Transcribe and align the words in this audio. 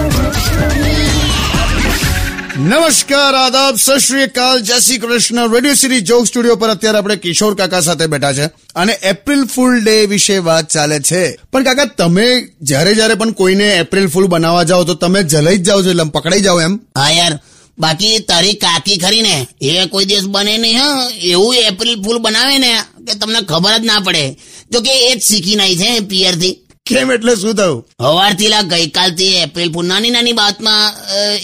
નમસ્કાર 2.59 3.35
આદાબ 3.35 3.75
સત 3.75 3.91
શ્રી 3.97 4.23
અકાલ 4.23 4.59
જય 4.59 4.79
Shri 4.79 4.97
Krishna. 4.97 5.53
Radio 5.53 5.73
city 5.73 6.01
joke 6.01 6.27
studio 6.27 6.55
પર 6.55 6.69
અત્યારે 6.69 6.97
આપણે 6.97 7.15
કિશોર 7.15 7.55
કાકા 7.55 7.79
સાથે 7.79 8.05
બેઠા 8.05 8.33
છે 8.33 8.45
અને 8.75 8.93
એપ્રિલ 8.93 9.45
ફૂલ 9.45 9.83
ડે 9.83 10.05
વિશે 10.05 10.37
વાત 10.37 10.67
ચાલે 10.67 10.99
છે. 10.99 11.39
પણ 11.53 11.63
કાકા 11.63 11.85
તમે 11.85 12.47
જ્યારે 12.61 12.93
જ્યારે 12.93 13.13
પણ 13.13 13.31
કોઈને 13.31 13.75
એપ્રિલ 13.75 14.07
ફૂલ 14.07 14.27
બનાવવા 14.27 14.63
જાઓ 14.63 14.83
તો 14.83 14.93
તમે 14.93 15.23
જલાઈ 15.23 15.57
જ 15.57 15.63
જાઓ 15.63 15.83
છો 15.83 15.89
એટલે 15.89 16.03
પકડાઈ 16.03 16.41
જાઓ 16.41 16.61
એમ? 16.61 16.79
હા 16.97 17.09
યાર. 17.09 17.39
બાકી 17.79 18.19
તારી 18.29 18.57
કાકી 18.63 18.97
ખરી 19.03 19.21
ને 19.21 19.35
એ 19.61 19.87
કોઈ 19.87 20.05
દિવસ 20.05 20.27
બને 20.33 20.53
નહીં 20.57 20.77
હા. 20.79 21.09
એવું 21.33 21.55
એપ્રિલ 21.69 21.97
ફૂલ 22.03 22.19
બનાવે 22.19 22.55
ને 22.59 22.71
કે 23.05 23.13
તમને 23.19 23.39
ખબર 23.49 23.75
જ 23.81 23.85
ના 23.85 23.99
પડે. 23.99 24.23
જો 24.71 24.81
કે 24.81 24.91
એ 25.09 25.15
જ 25.15 25.21
શીખી 25.21 25.55
નાઈ 25.55 25.77
છે 25.77 26.01
પિયરથી. 26.01 26.55
કેમ 26.85 27.11
એટલે 27.11 27.33
શું 27.37 27.55
થયું? 27.55 27.83
સવારથી 27.99 28.49
લા 28.49 28.63
ગઈકાલથી 28.63 29.33
એપ્રિલ 29.45 29.71
ફૂલ 29.73 29.87
નાની 29.87 30.11
નાની 30.11 30.33
બાતમાં 30.33 30.93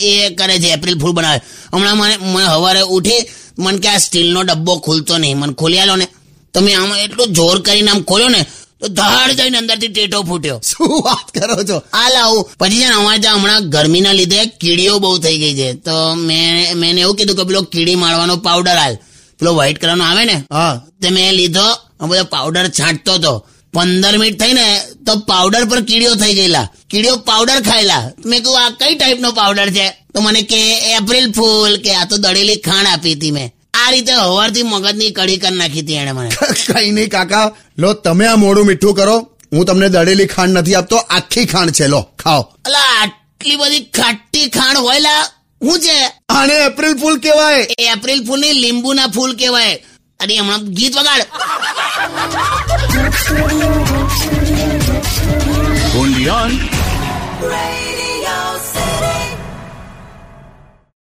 એ 0.01 0.11
કરે 0.39 0.55
છે 0.59 0.69
એપ્રિલ 0.77 0.99
ફૂલ 0.99 1.13
બનાવે. 1.13 1.39
હમણાં 1.73 1.97
મને 1.97 2.15
મને 2.33 2.45
હવારે 2.55 2.81
ઉઠી 2.95 3.21
મને 3.57 3.79
કે 3.79 3.89
આ 3.89 3.99
સ્ટીલનો 3.99 4.43
ડબ્બો 4.43 4.73
ખુલતો 4.79 5.17
નહીં 5.17 5.37
મને 5.37 5.53
ખોલી 5.53 5.79
આલો 5.79 5.95
ને. 5.95 6.07
તમે 6.53 6.71
આમ 6.73 6.91
એટલું 7.05 7.33
જોર 7.33 7.57
કરીને 7.61 7.89
આમ 7.91 8.01
ખોલ્યો 8.03 8.29
ને 8.29 8.41
તો 8.81 8.87
ધડ 8.87 9.31
જઈને 9.31 9.57
અંદરથી 9.57 9.87
ટેટો 9.87 10.23
ફૂટ્યો. 10.23 10.59
શું 10.63 11.01
વાત 11.01 11.27
કરો 11.39 11.63
છો? 11.63 11.77
આ 11.93 12.09
લાવું. 12.09 12.49
પછી 12.59 12.69
છે 12.69 12.87
ને 12.87 12.93
અમારે 12.93 13.19
ત્યાં 13.19 13.37
હમણાં 13.37 13.69
ગરમીના 13.69 14.11
લીધે 14.11 14.45
કીડીઓ 14.45 14.99
બહુ 14.99 15.17
થઈ 15.17 15.37
ગઈ 15.37 15.55
છે. 15.55 15.73
તો 15.73 16.13
મેં 16.15 16.77
મેં 16.77 16.97
એવું 16.97 17.15
કીધું 17.15 17.35
કે 17.35 17.43
પેલો 17.43 17.61
કીડી 17.61 17.95
મારવાનો 17.95 18.37
પાવડર 18.37 18.77
હાલ 18.77 18.95
પેલો 19.39 19.53
વ્હાઈટ 19.53 19.81
કલરનો 19.81 20.03
આવે 20.03 20.25
ને 20.25 20.43
હા. 20.51 20.81
તે 21.01 21.09
મેં 21.09 21.33
લીધો 21.33 21.67
બધો 22.01 22.23
પાવડર 22.23 22.67
છાંટતો 22.69 23.13
હતો. 23.13 23.47
પંદર 23.73 24.17
મિનિટ 24.17 24.39
થઈ 24.39 24.53
ને 24.53 24.81
તો 25.05 25.15
પાવડર 25.15 25.65
પર 25.65 25.81
કીડીઓ 25.81 26.15
થઈ 26.15 26.33
ગયેલા. 26.33 26.69
કીડીઓ 26.89 27.15
પાવડર 27.17 27.61
ખાયેલા. 27.61 28.11
મેં 28.25 28.43
કહ્યું 28.43 28.65
આ 28.65 28.69
કઈ 28.69 28.95
ટાઈપનો 28.95 29.31
પાવડર 29.31 29.69
છે? 29.69 29.87
તો 30.13 30.21
મને 30.21 30.41
કે 30.41 30.59
એપ્રિલ 30.97 31.31
ફૂલ 31.31 31.77
કે 31.77 31.95
આ 31.95 32.05
તો 32.05 32.17
દળેલી 32.17 32.55
ખાંડ 32.55 32.87
આપી 32.87 33.13
હતી 33.13 33.31
મેં. 33.31 33.54
આ 33.85 33.91
રીતે 33.91 34.13
હવારથી 34.13 34.63
મગજની 34.63 35.11
કડી 35.11 35.37
કરી 35.37 35.57
નાખી 35.57 35.81
હતી 35.85 35.97
એણે 36.01 36.11
મને. 36.11 36.29
કઈ 36.65 36.91
નહીં 36.91 37.09
કાકા 37.09 37.45
લો 37.77 37.93
તમે 37.93 38.27
આ 38.27 38.35
મોડું 38.43 38.65
મીઠું 38.69 38.95
કરો. 38.99 39.17
હું 39.53 39.65
તમને 39.65 39.89
દળેલી 39.89 40.27
ખાંડ 40.27 40.57
નથી 40.57 40.75
આપતો 40.75 40.97
આખી 41.17 41.45
ખાંડ 41.45 41.71
છે 41.71 41.87
લો 41.87 42.01
ખાઓ. 42.23 42.41
અલા 42.65 42.87
આટલી 43.01 43.55
બધી 43.55 43.83
ખાટી 43.97 44.47
ખાંડ 44.49 44.77
હોય 44.77 44.99
લા 44.99 45.23
હું 45.61 45.77
છે? 45.79 45.97
આને 46.29 46.55
એપ્રિલ 46.67 46.95
ફૂલ 47.01 47.17
કહેવાય. 47.25 47.61
એ 47.79 47.83
એપ્રિલ 47.95 48.21
ફૂલની 48.27 48.53
લીંબુના 48.63 49.07
ફૂલ 49.07 49.35
કહેવાય. 49.41 49.75
અરે 50.19 50.37
હમણાં 50.37 50.63
ગીત 50.77 50.93
વગાડ. 50.97 51.21